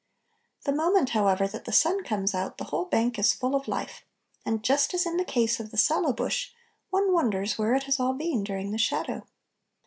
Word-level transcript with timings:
The 0.63 0.71
moment, 0.73 1.11
however, 1.11 1.47
that 1.47 1.65
the 1.65 1.71
sun 1.71 2.03
comes 2.03 2.33
out 2.33 2.57
the 2.57 2.63
whole 2.63 2.85
bank 2.85 3.19
is 3.19 3.33
full 3.33 3.53
of 3.53 3.67
life; 3.67 4.03
and 4.43 4.63
just 4.63 4.95
as 4.95 5.05
in 5.05 5.17
the 5.17 5.23
case 5.23 5.59
of 5.59 5.69
the 5.69 5.77
sallow 5.77 6.11
bush, 6.11 6.53
one 6.89 7.13
wonders 7.13 7.59
where 7.59 7.75
it 7.75 7.83
has 7.83 7.99
all 7.99 8.13
been 8.13 8.43
during 8.43 8.71
the 8.71 8.79
shadow. 8.79 9.27